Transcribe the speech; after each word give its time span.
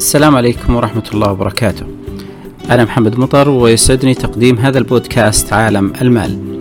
السلام 0.00 0.36
عليكم 0.36 0.76
ورحمة 0.76 1.02
الله 1.14 1.32
وبركاته. 1.32 1.86
أنا 2.70 2.84
محمد 2.84 3.18
مطر 3.18 3.48
ويسعدني 3.48 4.14
تقديم 4.14 4.58
هذا 4.58 4.78
البودكاست 4.78 5.52
عالم 5.52 5.92
المال. 6.00 6.60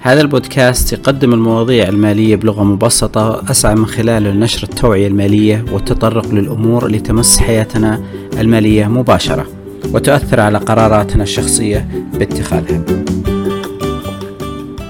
هذا 0.00 0.20
البودكاست 0.20 0.92
يقدم 0.92 1.32
المواضيع 1.32 1.88
المالية 1.88 2.36
بلغة 2.36 2.62
مبسطة 2.62 3.50
أسعى 3.50 3.74
من 3.74 3.86
خلاله 3.86 4.30
لنشر 4.30 4.62
التوعية 4.62 5.06
المالية 5.06 5.64
والتطرق 5.72 6.34
للأمور 6.34 6.86
اللي 6.86 6.98
تمس 6.98 7.38
حياتنا 7.38 8.02
المالية 8.40 8.86
مباشرة 8.86 9.46
وتؤثر 9.92 10.40
على 10.40 10.58
قراراتنا 10.58 11.22
الشخصية 11.22 11.88
باتخاذها. 12.18 12.82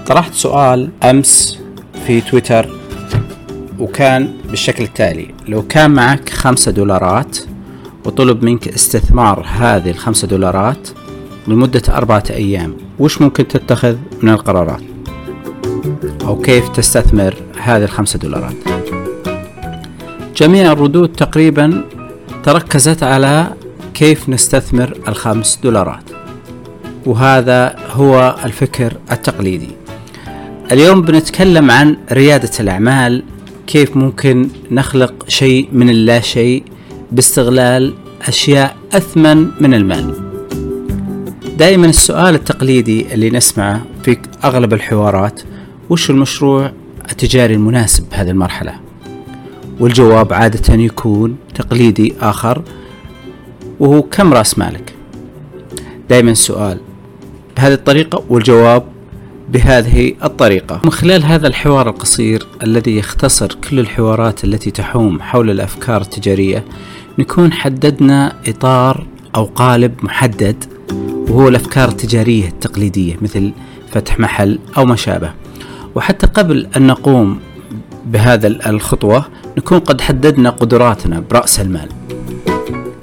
طرحت 0.06 0.34
سؤال 0.34 0.90
أمس 1.02 1.58
في 2.06 2.20
تويتر 2.20 2.81
وكان 3.82 4.32
بالشكل 4.50 4.84
التالي. 4.84 5.34
لو 5.48 5.62
كان 5.62 5.90
معك 5.90 6.28
خمسة 6.28 6.70
دولارات 6.72 7.38
وطلب 8.04 8.44
منك 8.44 8.68
استثمار 8.68 9.46
هذه 9.48 9.90
الخمسة 9.90 10.28
دولارات 10.28 10.88
لمدة 11.48 11.82
أربعة 11.88 12.24
أيام 12.30 12.76
وش 12.98 13.20
ممكن 13.20 13.48
تتخذ 13.48 13.96
من 14.22 14.28
القرارات؟ 14.28 14.82
أو 16.24 16.40
كيف 16.40 16.68
تستثمر 16.68 17.34
هذه 17.62 17.84
الخمسة 17.84 18.18
دولارات؟ 18.18 18.56
جميع 20.36 20.72
الردود 20.72 21.12
تقريبا 21.12 21.84
تركزت 22.44 23.02
على 23.02 23.52
كيف 23.94 24.28
نستثمر 24.28 24.98
الخمس 25.08 25.58
دولارات 25.62 26.04
وهذا 27.06 27.76
هو 27.90 28.36
الفكر 28.44 28.92
التقليدي. 29.12 29.68
اليوم 30.72 31.02
بنتكلم 31.02 31.70
عن 31.70 31.96
ريادة 32.12 32.50
الأعمال 32.60 33.22
كيف 33.66 33.96
ممكن 33.96 34.48
نخلق 34.70 35.14
شيء 35.28 35.68
من 35.72 35.90
اللا 35.90 36.20
شيء 36.20 36.64
باستغلال 37.12 37.94
أشياء 38.22 38.76
أثمن 38.92 39.46
من 39.60 39.74
المال؟ 39.74 40.14
دائما 41.58 41.86
السؤال 41.86 42.34
التقليدي 42.34 43.14
اللي 43.14 43.30
نسمعه 43.30 43.82
في 44.04 44.16
أغلب 44.44 44.72
الحوارات 44.72 45.40
وش 45.90 46.10
المشروع 46.10 46.72
التجاري 47.10 47.54
المناسب 47.54 48.10
بهذه 48.10 48.30
المرحلة؟ 48.30 48.74
والجواب 49.80 50.32
عادة 50.32 50.74
يكون 50.74 51.36
تقليدي 51.54 52.14
آخر 52.20 52.62
وهو 53.80 54.02
كم 54.02 54.34
رأس 54.34 54.58
مالك؟ 54.58 54.94
دائما 56.10 56.30
السؤال 56.30 56.80
بهذه 57.56 57.74
الطريقة 57.74 58.24
والجواب 58.28 58.91
بهذه 59.52 60.14
الطريقة. 60.24 60.80
من 60.84 60.90
خلال 60.92 61.24
هذا 61.24 61.46
الحوار 61.46 61.88
القصير 61.88 62.46
الذي 62.62 62.96
يختصر 62.96 63.54
كل 63.54 63.78
الحوارات 63.80 64.44
التي 64.44 64.70
تحوم 64.70 65.20
حول 65.22 65.50
الأفكار 65.50 66.00
التجارية 66.00 66.64
نكون 67.18 67.52
حددنا 67.52 68.32
إطار 68.48 69.06
أو 69.36 69.44
قالب 69.44 69.94
محدد 70.02 70.64
وهو 71.28 71.48
الأفكار 71.48 71.88
التجارية 71.88 72.48
التقليدية 72.48 73.16
مثل 73.22 73.52
فتح 73.92 74.20
محل 74.20 74.58
أو 74.76 74.84
ما 74.84 74.96
شابه 74.96 75.32
وحتى 75.94 76.26
قبل 76.26 76.66
أن 76.76 76.86
نقوم 76.86 77.40
بهذا 78.06 78.46
الخطوة 78.46 79.24
نكون 79.58 79.78
قد 79.78 80.00
حددنا 80.00 80.50
قدراتنا 80.50 81.22
برأس 81.30 81.60
المال. 81.60 81.88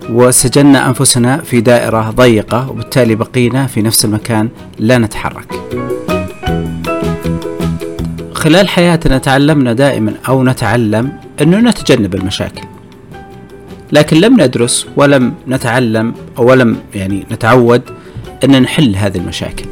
وسجلنا 0.10 0.88
أنفسنا 0.88 1.38
في 1.38 1.62
دائرة 1.62 2.10
ضيقة 2.10 2.70
وبالتالي 2.70 3.16
بقينا 3.16 3.68
في 3.68 3.82
نفس 3.82 4.06
المكان 4.06 4.50
لا 4.80 4.98
نتحرك. 4.98 5.89
خلال 8.40 8.70
حياتنا 8.70 9.18
تعلمنا 9.18 9.74
دائما 9.74 10.14
أو 10.28 10.44
نتعلم 10.44 11.12
أنه 11.42 11.58
نتجنب 11.58 12.16
المشاكل. 12.16 12.62
لكن 13.92 14.18
لم 14.18 14.42
ندرس 14.42 14.88
ولم 14.96 15.34
نتعلم 15.48 16.14
أو 16.38 16.50
ولم 16.50 16.78
يعني 16.96 17.26
نتعود 17.32 17.82
أن 18.44 18.62
نحل 18.62 18.96
هذه 18.96 19.18
المشاكل. 19.18 19.66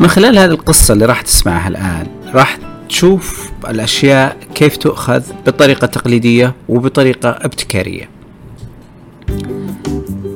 من 0.00 0.08
خلال 0.08 0.38
هذه 0.38 0.50
القصة 0.50 0.94
اللي 0.94 1.04
راح 1.04 1.20
تسمعها 1.20 1.68
الآن 1.68 2.06
راح 2.34 2.58
تشوف 2.88 3.50
الأشياء 3.68 4.36
كيف 4.54 4.76
تؤخذ 4.76 5.22
بطريقة 5.46 5.86
تقليدية 5.86 6.54
وبطريقة 6.68 7.28
ابتكارية. 7.28 8.08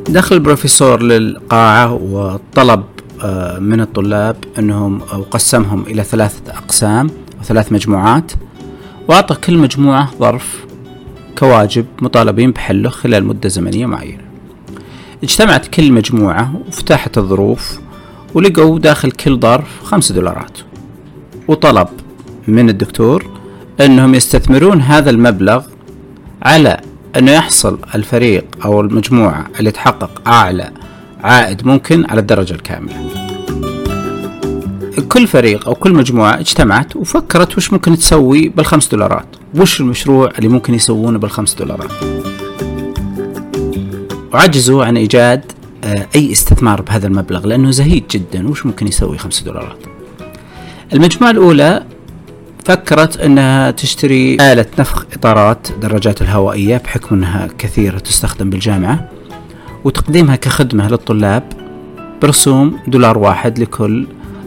دخل 0.08 0.36
البروفيسور 0.36 1.02
للقاعة 1.02 1.92
وطلب 1.92 2.84
من 3.60 3.80
الطلاب 3.80 4.36
أنهم 4.58 5.00
أو 5.12 5.22
قسمهم 5.22 5.82
إلى 5.82 6.04
ثلاثة 6.04 6.52
أقسام 6.52 7.10
وثلاث 7.40 7.72
مجموعات. 7.72 8.32
وأعطى 9.08 9.34
كل 9.34 9.58
مجموعة 9.58 10.10
ظرف 10.18 10.64
كواجب 11.38 11.86
مطالبين 12.02 12.50
بحله 12.50 12.88
خلال 12.90 13.24
مدة 13.24 13.48
زمنية 13.48 13.86
معينة. 13.86 14.22
اجتمعت 15.22 15.66
كل 15.66 15.92
مجموعة 15.92 16.52
وفتحت 16.68 17.18
الظروف 17.18 17.80
ولقوا 18.34 18.78
داخل 18.78 19.10
كل 19.10 19.38
ظرف 19.40 19.82
خمسة 19.84 20.14
دولارات. 20.14 20.58
وطلب 21.48 21.88
من 22.48 22.68
الدكتور 22.68 23.26
أنهم 23.80 24.14
يستثمرون 24.14 24.80
هذا 24.80 25.10
المبلغ 25.10 25.62
على 26.42 26.80
أنه 27.16 27.30
يحصل 27.30 27.78
الفريق 27.94 28.44
أو 28.64 28.80
المجموعة 28.80 29.46
اللي 29.58 29.70
تحقق 29.70 30.28
أعلى 30.28 30.70
عائد 31.24 31.66
ممكن 31.66 32.06
على 32.10 32.20
الدرجة 32.20 32.54
الكاملة. 32.54 32.94
كل 35.08 35.26
فريق 35.26 35.68
أو 35.68 35.74
كل 35.74 35.94
مجموعة 35.94 36.40
اجتمعت 36.40 36.96
وفكرت 36.96 37.56
وش 37.56 37.72
ممكن 37.72 37.96
تسوي 37.96 38.48
بالخمس 38.48 38.88
دولارات. 38.88 39.26
وش 39.54 39.80
المشروع 39.80 40.30
اللي 40.38 40.48
ممكن 40.48 40.74
يسوونه 40.74 41.18
بالخمس 41.18 41.54
دولارات. 41.54 41.90
وعجزوا 44.34 44.84
عن 44.84 44.96
إيجاد 44.96 45.52
آه، 45.84 46.06
أي 46.16 46.32
استثمار 46.32 46.82
بهذا 46.82 47.06
المبلغ 47.06 47.46
لأنه 47.46 47.70
زهيد 47.70 48.04
جدا. 48.10 48.48
وش 48.48 48.66
ممكن 48.66 48.88
يسوي 48.88 49.18
خمس 49.18 49.42
دولارات؟ 49.42 49.78
المجموعة 50.92 51.30
الأولى 51.30 51.84
فكرت 52.64 53.16
أنها 53.16 53.70
تشتري 53.70 54.34
آلة 54.34 54.66
نفخ 54.78 55.06
إطارات 55.12 55.68
دراجات 55.82 56.22
الهوائية 56.22 56.76
بحكم 56.76 57.14
أنها 57.14 57.48
كثيرة 57.58 57.98
تستخدم 57.98 58.50
بالجامعة. 58.50 59.09
وتقديمها 59.84 60.36
كخدمة 60.36 60.88
للطلاب 60.88 61.52
برسوم 62.22 62.78
دولار 62.86 63.18
واحد 63.18 63.58
لكل 63.58 64.06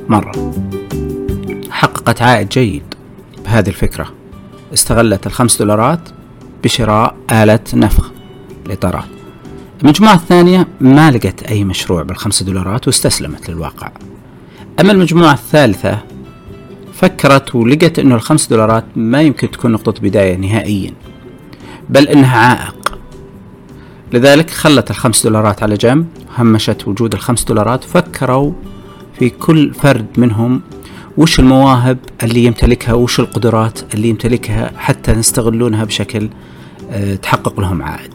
مرة. 0.09 0.53
حققت 1.69 2.21
عائد 2.21 2.49
جيد 2.49 2.83
بهذه 3.45 3.67
الفكرة. 3.67 4.09
استغلت 4.73 5.27
الخمس 5.27 5.57
دولارات 5.57 6.09
بشراء 6.63 7.15
آلة 7.31 7.59
نفخ 7.73 8.11
الإطارات 8.65 9.05
المجموعة 9.83 10.13
الثانية 10.13 10.67
ما 10.81 11.11
لقت 11.11 11.43
أي 11.43 11.63
مشروع 11.63 12.03
بالخمس 12.03 12.43
دولارات 12.43 12.87
واستسلمت 12.87 13.49
للواقع. 13.49 13.91
أما 14.79 14.91
المجموعة 14.91 15.33
الثالثة 15.33 15.99
فكرت 16.93 17.55
ولقت 17.55 17.99
أنه 17.99 18.15
الخمس 18.15 18.47
دولارات 18.47 18.85
ما 18.95 19.21
يمكن 19.21 19.51
تكون 19.51 19.71
نقطة 19.71 20.01
بداية 20.01 20.35
نهائيا 20.35 20.93
بل 21.89 22.07
أنها 22.07 22.37
عائق. 22.37 22.92
لذلك 24.13 24.49
خلت 24.49 24.91
الخمس 24.91 25.23
دولارات 25.23 25.63
على 25.63 25.75
جنب 25.75 26.07
همشت 26.37 26.87
وجود 26.87 27.13
الخمس 27.13 27.43
دولارات 27.43 27.83
فكروا 27.83 28.51
في 29.19 29.29
كل 29.29 29.73
فرد 29.73 30.05
منهم 30.17 30.61
وش 31.17 31.39
المواهب 31.39 31.97
اللي 32.23 32.43
يمتلكها 32.43 32.93
وش 32.93 33.19
القدرات 33.19 33.93
اللي 33.93 34.09
يمتلكها 34.09 34.71
حتى 34.77 35.11
نستغلونها 35.11 35.83
بشكل 35.83 36.29
آه، 36.91 37.15
تحقق 37.15 37.59
لهم 37.59 37.81
عائد. 37.81 38.13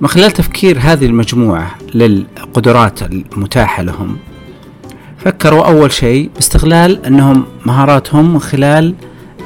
من 0.00 0.08
خلال 0.08 0.30
تفكير 0.30 0.78
هذه 0.80 1.06
المجموعة 1.06 1.74
للقدرات 1.94 3.02
المتاحة 3.02 3.82
لهم 3.82 4.16
فكروا 5.18 5.66
أول 5.66 5.92
شيء 5.92 6.30
باستغلال 6.34 7.06
أنهم 7.06 7.44
مهاراتهم 7.66 8.32
من 8.32 8.38
خلال 8.40 8.94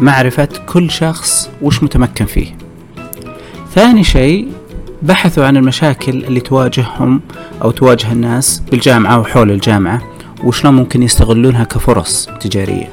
معرفة 0.00 0.48
كل 0.66 0.90
شخص 0.90 1.50
وش 1.62 1.82
متمكن 1.82 2.24
فيه. 2.24 2.56
ثاني 3.74 4.04
شيء 4.04 4.48
بحثوا 5.02 5.44
عن 5.44 5.56
المشاكل 5.56 6.24
اللي 6.24 6.40
تواجههم 6.40 7.20
أو 7.62 7.70
تواجه 7.70 8.12
الناس 8.12 8.62
بالجامعة 8.70 9.20
وحول 9.20 9.50
الجامعة 9.50 10.02
وشلون 10.44 10.74
ممكن 10.74 11.02
يستغلونها 11.02 11.64
كفرص 11.64 12.28
تجارية. 12.40 12.88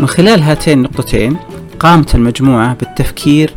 من 0.00 0.06
خلال 0.06 0.42
هاتين 0.42 0.78
النقطتين 0.78 1.36
قامت 1.78 2.14
المجموعة 2.14 2.74
بالتفكير 2.74 3.54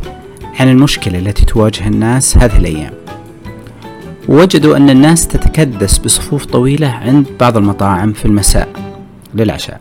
عن 0.60 0.68
المشكلة 0.68 1.18
التي 1.18 1.44
تواجه 1.44 1.86
الناس 1.86 2.36
هذه 2.38 2.56
الأيام. 2.56 2.92
ووجدوا 4.28 4.76
أن 4.76 4.90
الناس 4.90 5.28
تتكدس 5.28 5.98
بصفوف 5.98 6.44
طويلة 6.44 6.88
عند 6.88 7.26
بعض 7.40 7.56
المطاعم 7.56 8.12
في 8.12 8.24
المساء 8.24 8.68
للعشاء. 9.34 9.80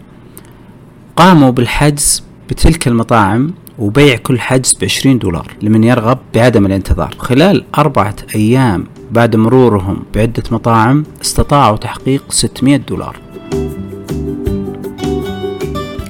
قاموا 1.15 1.49
بالحجز 1.49 2.23
بتلك 2.49 2.87
المطاعم 2.87 3.53
وبيع 3.79 4.15
كل 4.15 4.39
حجز 4.39 4.77
بعشرين 4.81 5.17
دولار 5.17 5.51
لمن 5.61 5.83
يرغب 5.83 6.17
بعدم 6.35 6.65
الانتظار. 6.65 7.15
خلال 7.17 7.63
أربعة 7.77 8.15
أيام 8.35 8.85
بعد 9.11 9.35
مرورهم 9.35 10.03
بعدة 10.15 10.43
مطاعم 10.51 11.05
استطاعوا 11.21 11.77
تحقيق 11.77 12.23
600 12.29 12.77
دولار. 12.77 13.17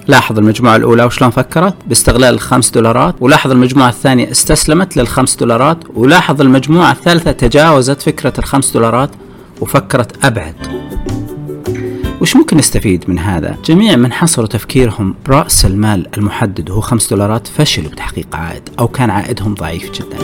لاحظ 0.07 0.39
المجموعة 0.39 0.75
الأولى 0.75 1.03
وشلون 1.03 1.31
فكرت؟ 1.31 1.75
باستغلال 1.87 2.33
الخمس 2.33 2.71
دولارات. 2.71 3.15
ولاحظ 3.19 3.51
المجموعة 3.51 3.89
الثانية 3.89 4.31
استسلمت 4.31 4.97
للخمس 4.97 5.35
دولارات. 5.35 5.77
ولاحظ 5.95 6.41
المجموعة 6.41 6.91
الثالثة 6.91 7.31
تجاوزت 7.31 8.01
فكرة 8.01 8.33
الخمس 8.39 8.73
دولارات 8.73 9.09
وفكرت 9.61 10.25
أبعد. 10.25 10.55
وش 12.21 12.35
ممكن 12.35 12.57
نستفيد 12.57 13.09
من 13.09 13.19
هذا؟ 13.19 13.57
جميع 13.65 13.95
من 13.95 14.13
حصروا 14.13 14.47
تفكيرهم 14.47 15.15
برأس 15.25 15.65
المال 15.65 16.07
المحدد 16.17 16.69
وهو 16.69 16.81
خمس 16.81 17.09
دولارات 17.09 17.47
فشلوا 17.47 17.91
بتحقيق 17.91 18.35
عائد 18.35 18.69
أو 18.79 18.87
كان 18.87 19.09
عائدهم 19.09 19.53
ضعيف 19.53 19.91
جدا. 19.91 20.17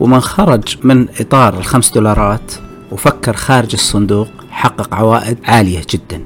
ومن 0.00 0.20
خرج 0.20 0.76
من 0.82 1.06
إطار 1.20 1.58
الخمس 1.58 1.90
دولارات 1.92 2.54
وفكر 2.92 3.32
خارج 3.32 3.70
الصندوق 3.72 4.28
حقق 4.50 4.94
عوائد 4.94 5.38
عالية 5.44 5.82
جدا. 5.90 6.20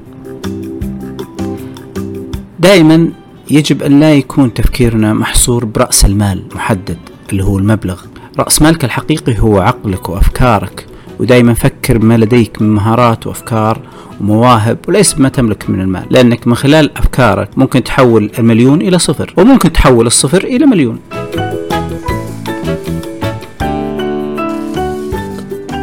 دائما 2.58 3.12
يجب 3.50 3.82
أن 3.82 4.00
لا 4.00 4.14
يكون 4.14 4.54
تفكيرنا 4.54 5.14
محصور 5.14 5.64
برأس 5.64 6.04
المال 6.04 6.44
محدد 6.54 6.98
اللي 7.30 7.44
هو 7.44 7.58
المبلغ. 7.58 8.02
رأس 8.38 8.62
مالك 8.62 8.84
الحقيقي 8.84 9.38
هو 9.38 9.60
عقلك 9.60 10.08
وأفكارك. 10.08 10.86
ودائما 11.20 11.54
فكر 11.54 11.98
بما 11.98 12.16
لديك 12.16 12.62
من 12.62 12.70
مهارات 12.74 13.26
وأفكار 13.26 13.80
ومواهب 14.20 14.78
وليس 14.88 15.12
بما 15.12 15.28
تملك 15.28 15.70
من 15.70 15.80
المال 15.80 16.06
لأنك 16.10 16.46
من 16.46 16.54
خلال 16.54 16.98
أفكارك 16.98 17.58
ممكن 17.58 17.84
تحول 17.84 18.30
المليون 18.38 18.80
إلى 18.80 18.98
صفر 18.98 19.34
وممكن 19.36 19.72
تحول 19.72 20.06
الصفر 20.06 20.44
إلى 20.44 20.66
مليون 20.66 20.98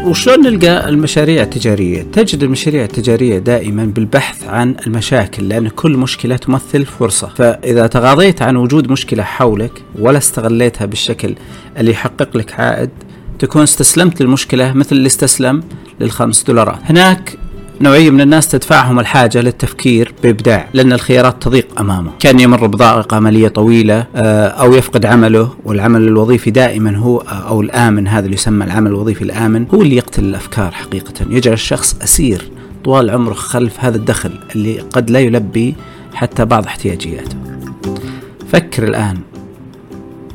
وشلون 0.06 0.42
نلقى 0.42 0.90
المشاريع 0.90 1.44
التجارية؟ 1.44 2.02
تجد 2.02 2.44
المشاريع 2.44 2.84
التجارية 2.84 3.40
دائما 3.40 3.86
بالبحث 3.86 4.48
عن 4.48 4.76
المشاكل 4.88 5.50
لأن 5.50 5.68
كل 5.68 5.98
مشكلة 5.98 6.36
تمثل 6.36 6.86
فرصة 6.86 7.28
فإذا 7.28 7.88
تغاضيت 7.88 8.42
عن 8.42 8.56
وجود 8.56 8.92
مشكلة 8.92 9.24
حولك 9.24 9.72
ولا 10.00 10.18
استغليتها 10.18 10.86
بالشكل 10.86 11.36
اللي 11.78 11.92
يحقق 11.92 12.38
لك 12.38 12.60
عائد 12.60 12.90
تكون 13.40 13.62
استسلمت 13.62 14.22
للمشكلة 14.22 14.74
مثل 14.74 14.96
اللي 14.96 15.08
استسلم 15.08 15.64
للخمس 16.00 16.44
دولارات. 16.44 16.80
هناك 16.86 17.38
نوعية 17.82 18.10
من 18.10 18.22
الناس 18.22 18.48
تدفعهم 18.48 19.00
الحاجة 19.00 19.42
للتفكير 19.42 20.14
بإبداع 20.24 20.68
لأن 20.74 20.94
الخيارات 20.94 21.44
تضيق 21.44 21.80
أمامه. 21.80 22.12
كان 22.20 22.40
يمر 22.40 22.68
بضائقة 22.68 23.20
مالية 23.20 23.48
طويلة 23.48 24.06
آه، 24.16 24.48
أو 24.48 24.74
يفقد 24.74 25.06
عمله 25.06 25.50
والعمل 25.66 26.02
الوظيفي 26.02 26.52
دائما 26.52 26.98
هو 26.98 27.18
آه، 27.18 27.48
أو 27.48 27.62
الآمن 27.62 28.08
هذا 28.08 28.26
اللي 28.26 28.36
يسمى 28.36 28.66
العمل 28.66 28.88
الوظيفي 28.88 29.22
الآمن 29.22 29.66
هو 29.74 29.82
اللي 29.82 29.96
يقتل 29.96 30.24
الأفكار 30.24 30.72
حقيقة. 30.72 31.14
يجعل 31.30 31.54
الشخص 31.54 31.98
أسير 32.02 32.50
طوال 32.84 33.10
عمره 33.10 33.34
خلف 33.34 33.80
هذا 33.80 33.98
الدخل 33.98 34.32
اللي 34.56 34.80
قد 34.80 35.10
لا 35.10 35.20
يلبي 35.20 35.76
حتى 36.14 36.46
بعض 36.46 36.66
احتياجياته. 36.66 37.38
فكر 38.52 38.84
الآن 38.84 39.18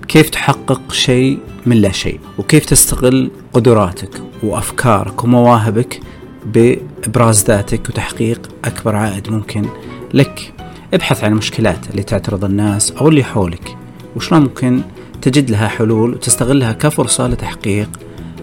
كيف 0.09 0.31
تحقق 0.31 0.93
شيء 0.93 1.39
من 1.67 1.77
لا 1.77 1.93
شيء. 1.93 2.21
وكيف 2.39 2.65
تستغل 2.65 3.31
قدراتك 3.53 4.23
وأفكارك 4.43 5.25
ومواهبك 5.25 6.01
بإبراز 6.47 7.45
ذاتك 7.45 7.89
وتحقيق 7.89 8.49
أكبر 8.65 8.97
عائد 8.97 9.31
ممكن 9.31 9.67
لك. 10.15 10.53
ابحث 10.95 11.25
عن 11.25 11.33
المشكلات 11.33 11.91
اللي 11.91 12.03
تعترض 12.03 12.45
الناس 12.45 12.93
أو 12.93 13.09
اللي 13.09 13.25
حولك. 13.25 13.77
وشلون 14.17 14.43
ممكن 14.43 14.81
تجد 15.23 15.51
لها 15.51 15.69
حلول 15.69 16.15
وتستغلها 16.15 16.73
كفرصة 16.73 17.29
لتحقيق 17.29 17.89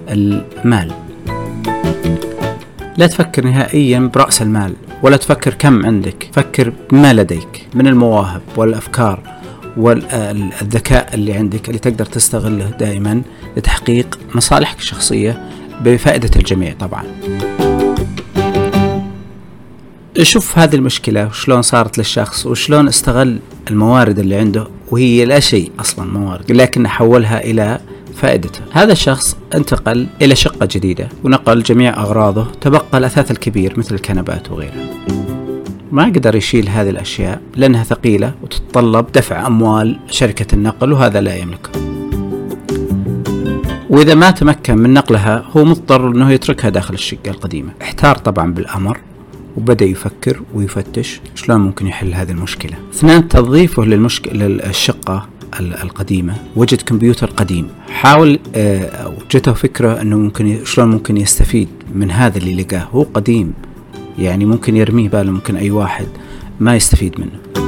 المال. 0.10 0.92
لا 2.98 3.08
تفكر 3.08 3.46
نهائيا 3.46 4.00
برأس 4.00 4.42
المال 4.42 4.74
ولا 5.04 5.18
تفكر 5.18 5.54
كم 5.54 5.86
عندك. 5.86 6.30
فكر 6.34 6.74
بما 6.92 7.14
لديك 7.14 7.68
من 7.74 7.88
المواهب 7.88 8.42
والأفكار 8.58 9.37
والذكاء 9.78 11.14
اللي 11.14 11.34
عندك 11.34 11.68
اللي 11.68 11.80
تقدر 11.80 12.06
تستغله 12.06 12.70
دائما 12.70 13.22
لتحقيق 13.58 14.20
مصالحك 14.36 14.80
الشخصية 14.80 15.50
بفائدة 15.82 16.30
الجميع 16.36 16.74
طبعا. 16.80 17.04
شوف 20.22 20.60
هذه 20.60 20.76
المشكلة 20.76 21.28
وشلون 21.28 21.62
صارت 21.62 21.98
للشخص 21.98 22.46
وشلون 22.46 22.88
استغل 22.88 23.40
الموارد 23.70 24.20
اللي 24.20 24.36
عنده 24.36 24.68
وهي 24.92 25.26
لا 25.26 25.40
شيء 25.40 25.72
أصلا 25.80 26.06
موارد 26.06 26.52
لكن 26.52 26.88
حولها 26.88 27.44
إلى 27.44 27.80
فائدته. 28.16 28.60
هذا 28.72 28.92
الشخص 28.92 29.38
انتقل 29.56 30.08
إلى 30.22 30.36
شقة 30.36 30.68
جديدة 30.72 31.10
ونقل 31.24 31.64
جميع 31.64 32.00
أغراضه 32.00 32.48
تبقى 32.62 32.98
الأثاث 32.98 33.32
الكبير 33.32 33.74
مثل 33.80 33.96
الكنبات 33.96 34.52
وغيرها. 34.52 35.37
ما 35.92 36.04
قدر 36.04 36.36
يشيل 36.36 36.70
هذه 36.70 36.90
الأشياء 36.90 37.42
لأنها 37.56 37.84
ثقيلة 37.84 38.34
وتتطلب 38.44 39.06
دفع 39.14 39.48
أموال 39.48 40.00
شركة 40.10 40.56
النقل 40.56 40.94
وهذا 40.94 41.22
لا 41.22 41.36
يملكه 41.36 41.70
وإذا 43.90 44.16
ما 44.16 44.32
تمكن 44.32 44.78
من 44.78 44.94
نقلها 44.94 45.46
هو 45.58 45.66
مضطر 45.66 46.08
أنه 46.08 46.32
يتركها 46.32 46.70
داخل 46.70 46.94
الشقة 46.94 47.30
القديمة. 47.30 47.72
احتار 47.82 48.18
طبعا 48.18 48.54
بالأمر 48.54 48.98
وبدأ 49.58 49.86
يفكر 49.86 50.42
ويفتش 50.54 51.22
شلون 51.36 51.62
ممكن 51.62 51.88
يحل 51.88 52.14
هذه 52.14 52.32
المشكلة. 52.32 52.74
اثنين 52.94 53.28
تضيفه 53.28 53.86
للمشكلة 53.86 54.48
للشقة 54.48 55.28
القديمة 55.60 56.36
وجد 56.56 56.82
كمبيوتر 56.82 57.30
قديم. 57.30 57.68
حاول 57.90 58.40
أو 58.56 59.14
جته 59.32 59.54
فكرة 59.54 60.02
أنه 60.02 60.18
ممكن 60.18 60.66
شلون 60.66 60.90
ممكن 60.90 61.18
يستفيد 61.18 61.68
من 61.96 62.12
هذا 62.12 62.38
اللي 62.38 62.64
لقاه. 62.64 62.88
هو 62.94 63.04
قديم. 63.04 63.54
يعني 64.18 64.46
ممكن 64.46 64.76
يرميه 64.76 65.10
باله 65.10 65.32
ممكن 65.32 65.56
أي 65.56 65.72
واحد 65.72 66.08
ما 66.60 66.76
يستفيد 66.76 67.20
منه. 67.20 67.66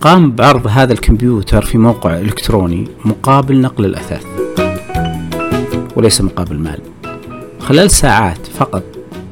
قام 0.00 0.32
بعرض 0.32 0.66
هذا 0.66 0.92
الكمبيوتر 0.92 1.64
في 1.64 1.78
موقع 1.78 2.18
إلكتروني 2.18 2.88
مقابل 3.04 3.60
نقل 3.60 3.84
الأثاث 3.84 4.26
وليس 5.96 6.20
مقابل 6.20 6.58
مال. 6.58 6.78
خلال 7.58 7.90
ساعات 7.90 8.46
فقط 8.46 8.82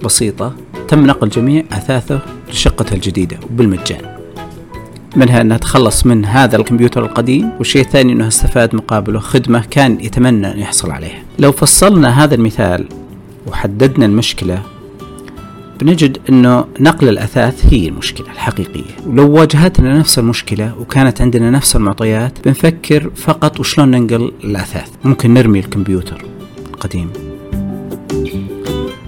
بسيطة 0.05 0.55
تم 0.89 1.07
نقل 1.07 1.29
جميع 1.29 1.65
أثاثه 1.73 2.21
لشقته 2.51 2.95
الجديدة 2.95 3.37
وبالمجان. 3.51 4.19
منها 5.17 5.41
أنه 5.41 5.57
تخلص 5.57 6.07
من 6.07 6.25
هذا 6.25 6.57
الكمبيوتر 6.57 7.05
القديم 7.05 7.51
والشيء 7.59 7.83
الثاني 7.83 8.13
أنه 8.13 8.29
استفاد 8.29 8.75
مقابله 8.75 9.19
خدمة 9.19 9.65
كان 9.71 10.01
يتمنى 10.01 10.53
أن 10.53 10.59
يحصل 10.59 10.91
عليها. 10.91 11.23
لو 11.39 11.53
فصلنا 11.53 12.25
هذا 12.25 12.35
المثال 12.35 12.89
وحددنا 13.47 14.07
المشكلة 14.07 14.63
بنجد 15.81 16.19
أنه 16.29 16.65
نقل 16.81 17.09
الأثاث 17.09 17.67
هي 17.75 17.89
المشكلة 17.89 18.27
الحقيقية. 18.27 18.97
ولو 19.07 19.31
واجهتنا 19.33 19.99
نفس 19.99 20.19
المشكلة 20.19 20.75
وكانت 20.81 21.21
عندنا 21.21 21.51
نفس 21.51 21.77
المعطيات 21.77 22.33
بنفكر 22.45 23.11
فقط 23.17 23.61
وشلون 23.61 23.91
ننقل 23.91 24.33
الأثاث. 24.45 24.91
ممكن 25.05 25.35
نرمي 25.35 25.59
الكمبيوتر 25.59 26.25
القديم. 26.75 27.11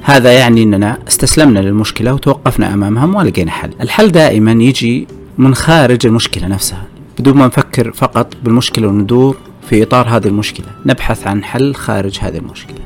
هذا 0.03 0.33
يعني 0.33 0.63
أننا 0.63 0.99
استسلمنا 1.09 1.59
للمشكلة 1.59 2.15
وتوقفنا 2.15 2.75
أمامها 2.75 3.05
وما 3.05 3.23
لقينا 3.23 3.51
حل. 3.51 3.71
الحل 3.81 4.09
دائما 4.13 4.53
يجي 4.53 5.07
من 5.39 5.55
خارج 5.55 6.07
المشكلة 6.07 6.47
نفسها. 6.47 6.87
بدون 7.19 7.37
ما 7.37 7.47
نفكر 7.47 7.93
فقط 7.93 8.35
بالمشكلة 8.45 8.89
وندور 8.89 9.37
في 9.69 9.83
إطار 9.83 10.09
هذه 10.09 10.27
المشكلة 10.27 10.67
نبحث 10.87 11.27
عن 11.27 11.45
حل 11.45 11.75
خارج 11.75 12.19
هذه 12.21 12.37
المشكلة. 12.37 12.77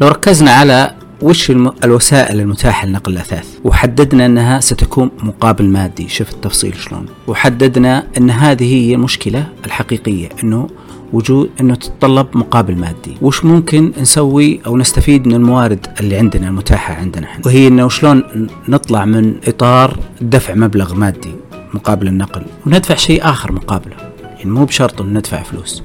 لو 0.00 0.08
ركزنا 0.08 0.50
على 0.50 0.94
وش 1.22 1.52
الوسائل 1.84 2.40
المتاحة 2.40 2.86
لنقل 2.86 3.12
الأثاث؟ 3.12 3.58
وحددنا 3.64 4.26
أنها 4.26 4.60
ستكون 4.60 5.10
مقابل 5.22 5.64
مادي 5.64 6.08
شوف 6.08 6.32
التفصيل 6.32 6.76
شلون. 6.76 7.06
وحددنا 7.26 8.06
أن 8.18 8.30
هذه 8.30 8.74
هي 8.74 8.94
المشكلة 8.94 9.46
الحقيقية 9.66 10.28
أنه 10.44 10.68
وجود 11.12 11.50
إنه 11.60 11.74
تتطلب 11.74 12.26
مقابل 12.34 12.76
مادي. 12.76 13.16
وش 13.22 13.44
ممكن 13.44 13.92
نسوي 14.00 14.60
أو 14.66 14.76
نستفيد 14.76 15.26
من 15.26 15.34
الموارد 15.34 15.86
اللي 16.00 16.16
عندنا 16.16 16.48
المتاحة 16.48 16.94
عندنا 16.94 17.28
وهي 17.46 17.68
إنه 17.68 17.88
شلون 17.88 18.48
نطلع 18.68 19.04
من 19.04 19.34
إطار 19.48 19.98
دفع 20.20 20.54
مبلغ 20.54 20.94
مادي 20.94 21.32
مقابل 21.74 22.08
النقل 22.08 22.42
وندفع 22.66 22.94
شيء 22.94 23.24
آخر 23.24 23.52
مقابله. 23.52 23.96
يعني 24.38 24.50
مو 24.50 24.64
بشرط 24.64 25.00
إنه 25.00 25.18
ندفع 25.18 25.42
فلوس. 25.42 25.82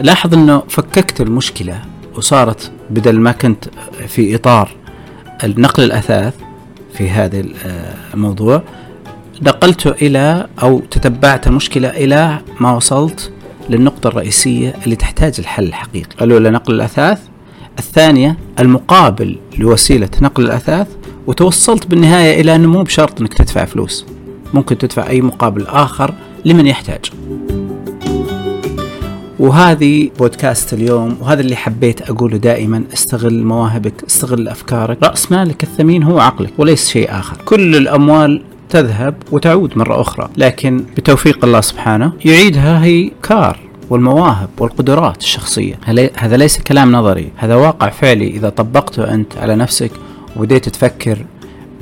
لاحظ 0.00 0.34
إنه 0.34 0.62
فككت 0.68 1.20
المشكلة 1.20 1.82
وصارت 2.16 2.72
بدل 2.90 3.20
ما 3.20 3.32
كنت 3.32 3.64
في 4.08 4.34
إطار 4.34 4.70
نقل 5.44 5.82
الأثاث 5.82 6.34
في 6.94 7.10
هذا 7.10 7.44
الموضوع 8.14 8.62
نقلته 9.42 9.90
إلى 9.90 10.46
أو 10.62 10.80
تتبعت 10.80 11.46
المشكلة 11.46 11.88
إلى 11.88 12.38
ما 12.60 12.72
وصلت 12.72 13.32
للنقطة 13.70 14.08
الرئيسية 14.08 14.74
اللي 14.84 14.96
تحتاج 14.96 15.34
الحل 15.38 15.64
الحقيقي. 15.64 16.24
الأولى 16.24 16.50
نقل 16.50 16.74
الأثاث. 16.74 17.20
الثانية 17.78 18.36
المقابل 18.58 19.38
لوسيلة 19.58 20.10
نقل 20.22 20.44
الأثاث 20.44 20.88
وتوصلت 21.26 21.86
بالنهاية 21.86 22.40
إلى 22.40 22.54
أنه 22.54 22.68
مو 22.68 22.82
بشرط 22.82 23.20
أنك 23.20 23.34
تدفع 23.34 23.64
فلوس. 23.64 24.06
ممكن 24.54 24.78
تدفع 24.78 25.08
أي 25.08 25.20
مقابل 25.20 25.66
آخر 25.66 26.14
لمن 26.44 26.66
يحتاج. 26.66 27.00
وهذه 29.38 30.10
بودكاست 30.18 30.72
اليوم 30.72 31.16
وهذا 31.20 31.40
اللي 31.40 31.56
حبيت 31.56 32.10
أقوله 32.10 32.36
دائما 32.36 32.84
استغل 32.92 33.44
مواهبك 33.44 34.04
استغل 34.08 34.48
أفكارك. 34.48 35.02
رأس 35.02 35.32
مالك 35.32 35.62
الثمين 35.62 36.02
هو 36.02 36.20
عقلك 36.20 36.52
وليس 36.58 36.88
شيء 36.88 37.10
آخر. 37.10 37.36
كل 37.44 37.76
الأموال 37.76 38.42
تذهب 38.70 39.14
وتعود 39.32 39.78
مرة 39.78 40.00
أخرى 40.00 40.28
لكن 40.36 40.84
بتوفيق 40.96 41.44
الله 41.44 41.60
سبحانه 41.60 42.12
يعيدها 42.24 42.84
هي 42.84 43.10
كار 43.22 43.58
والمواهب 43.90 44.48
والقدرات 44.58 45.20
الشخصية. 45.20 45.74
هذا 46.16 46.36
ليس 46.36 46.58
كلام 46.58 46.92
نظري 46.92 47.28
هذا 47.36 47.54
واقع 47.54 47.88
فعلي. 47.88 48.26
إذا 48.28 48.48
طبقته 48.48 49.14
أنت 49.14 49.38
على 49.38 49.56
نفسك 49.56 49.90
وبديت 50.36 50.68
تفكر 50.68 51.18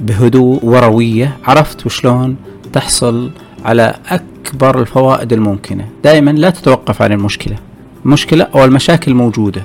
بهدوء 0.00 0.64
وروية 0.64 1.37
عرفت 1.45 1.87
وشلون 1.87 2.37
تحصل 2.73 3.30
على 3.64 3.95
أكبر 4.09 4.81
الفوائد 4.81 5.33
الممكنة. 5.33 5.88
دائما 6.05 6.31
لا 6.31 6.50
تتوقف 6.50 7.02
عن 7.02 7.12
المشكلة. 7.12 7.57
المشكلة 8.05 8.47
أو 8.55 8.64
المشاكل 8.64 9.14
موجودة. 9.14 9.62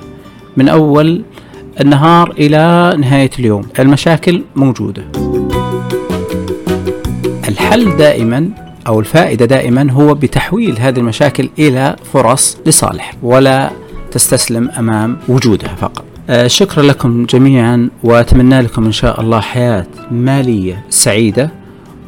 من 0.56 0.68
أول 0.68 1.22
النهار 1.80 2.30
إلى 2.30 2.94
نهاية 2.98 3.30
اليوم 3.38 3.62
المشاكل 3.78 4.42
موجودة. 4.56 5.02
الحل 7.48 7.96
دائما 7.96 8.48
أو 8.86 9.00
الفائدة 9.00 9.44
دائما 9.44 9.92
هو 9.92 10.14
بتحويل 10.14 10.78
هذه 10.78 10.98
المشاكل 10.98 11.48
إلى 11.58 11.96
فرص 12.12 12.58
لصالح 12.66 13.14
ولا 13.22 13.70
تستسلم 14.10 14.70
أمام 14.78 15.18
وجودها 15.28 15.74
فقط. 15.74 16.04
آه 16.30 16.46
شكرا 16.46 16.82
لكم 16.82 17.26
جميعا 17.26 17.90
وأتمنى 18.04 18.60
لكم 18.60 18.84
إن 18.84 18.92
شاء 18.92 19.20
الله 19.20 19.40
حياة 19.40 19.86
مالية 20.10 20.84
سعيدة. 20.90 21.50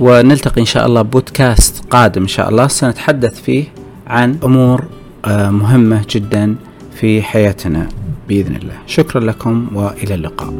ونلتقي 0.00 0.60
إن 0.60 0.66
شاء 0.66 0.86
الله 0.86 1.02
بودكاست 1.02 1.84
قادم 1.90 2.22
إن 2.22 2.28
شاء 2.28 2.48
الله. 2.48 2.66
سنتحدث 2.66 3.42
فيه 3.42 3.64
عن 4.06 4.38
أمور 4.44 4.84
آه 5.24 5.50
مهمة 5.50 6.04
جدا 6.10 6.56
في 6.94 7.22
حياتنا 7.22 7.88
بإذن 8.28 8.56
الله. 8.56 8.74
شكرا 8.86 9.20
لكم 9.20 9.68
وإلى 9.74 10.14
اللقاء. 10.14 10.54